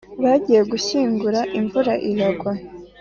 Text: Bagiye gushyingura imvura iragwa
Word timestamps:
Bagiye 0.23 0.61
gushyingura 0.71 1.39
imvura 1.59 1.93
iragwa 2.09 2.51